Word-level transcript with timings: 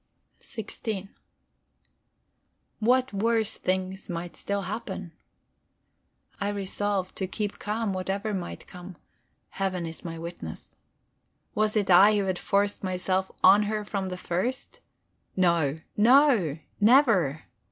XVI 0.39 1.09
What 2.79 3.13
worse 3.13 3.55
things 3.57 4.09
might 4.09 4.35
still 4.35 4.63
happen? 4.63 5.11
I 6.39 6.49
resolved 6.49 7.15
to 7.17 7.27
keep 7.27 7.59
calm, 7.59 7.93
whatever 7.93 8.33
might 8.33 8.65
come; 8.65 8.95
Heaven 9.49 9.85
is 9.85 10.03
my 10.03 10.17
witness. 10.17 10.75
Was 11.53 11.75
it 11.77 11.91
I 11.91 12.17
who 12.17 12.23
had 12.25 12.39
forced 12.39 12.83
myself 12.83 13.31
on 13.43 13.61
her 13.69 13.85
from 13.85 14.09
the 14.09 14.17
first? 14.17 14.79
No, 15.35 15.77
no; 15.95 16.57
never! 16.79 17.43